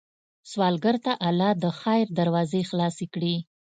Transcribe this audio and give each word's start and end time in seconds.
سوالګر 0.51 0.95
ته 1.05 1.13
الله 1.27 1.51
د 1.63 1.65
خیر 1.81 2.05
دروازې 2.19 2.61
خلاصې 2.69 3.05
کړې 3.13 3.35